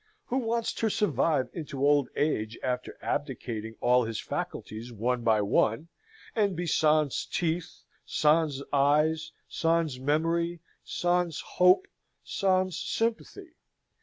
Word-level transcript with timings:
Who 0.25 0.39
wants 0.39 0.73
to 0.81 0.89
survive 0.89 1.47
into 1.53 1.85
old 1.85 2.09
age 2.15 2.57
after 2.63 2.97
abdicating 3.03 3.75
all 3.81 4.03
his 4.03 4.19
faculties 4.19 4.91
one 4.91 5.21
by 5.21 5.41
one, 5.43 5.89
and 6.35 6.55
be 6.55 6.65
sans 6.65 7.27
teeth, 7.31 7.83
sans 8.03 8.63
eyes, 8.73 9.31
sans 9.47 9.99
memory, 9.99 10.59
sans 10.83 11.39
hope, 11.41 11.87
sans 12.23 12.75
sympathy? 12.79 13.51